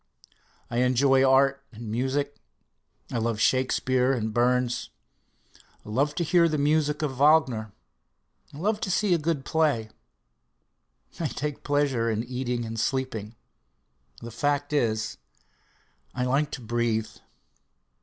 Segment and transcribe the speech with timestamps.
[0.71, 2.37] I enjoy art and music.
[3.11, 4.89] I love Shakespeare and Burns;
[5.85, 7.71] love to hear the music of Wagner;
[8.51, 9.91] love to see a good play.
[11.19, 13.35] I take pleasure in eating and sleeping.
[14.23, 15.19] The fact is,
[16.15, 17.09] I like to breathe.